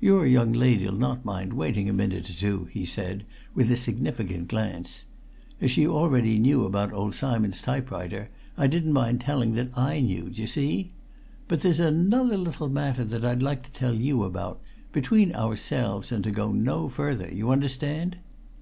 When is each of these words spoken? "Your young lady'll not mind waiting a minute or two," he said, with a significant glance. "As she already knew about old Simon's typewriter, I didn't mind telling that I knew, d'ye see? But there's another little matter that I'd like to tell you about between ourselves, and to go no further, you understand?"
"Your 0.00 0.24
young 0.26 0.54
lady'll 0.54 0.94
not 0.96 1.26
mind 1.26 1.52
waiting 1.52 1.86
a 1.86 1.92
minute 1.92 2.30
or 2.30 2.32
two," 2.32 2.66
he 2.72 2.86
said, 2.86 3.26
with 3.54 3.70
a 3.70 3.76
significant 3.76 4.48
glance. 4.48 5.04
"As 5.60 5.70
she 5.70 5.86
already 5.86 6.38
knew 6.38 6.64
about 6.64 6.94
old 6.94 7.14
Simon's 7.14 7.60
typewriter, 7.60 8.30
I 8.56 8.68
didn't 8.68 8.94
mind 8.94 9.20
telling 9.20 9.52
that 9.56 9.76
I 9.76 10.00
knew, 10.00 10.30
d'ye 10.30 10.46
see? 10.46 10.88
But 11.46 11.60
there's 11.60 11.78
another 11.78 12.38
little 12.38 12.70
matter 12.70 13.04
that 13.04 13.22
I'd 13.22 13.42
like 13.42 13.64
to 13.64 13.70
tell 13.72 13.94
you 13.94 14.24
about 14.24 14.62
between 14.94 15.34
ourselves, 15.34 16.10
and 16.10 16.24
to 16.24 16.30
go 16.30 16.52
no 16.52 16.88
further, 16.88 17.30
you 17.30 17.50
understand?" 17.50 18.16